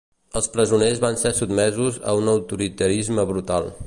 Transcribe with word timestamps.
Els 0.39 0.45
presoners 0.53 1.01
van 1.03 1.19
ser 1.23 1.31
sotmesos 1.41 1.99
a 2.13 2.15
un 2.21 2.31
autoritarisme 2.33 3.27
brutal. 3.33 3.71